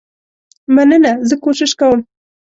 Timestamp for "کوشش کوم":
1.43-1.99